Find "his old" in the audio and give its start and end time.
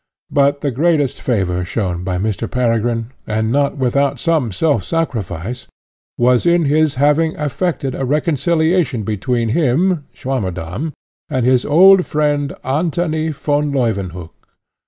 11.45-12.07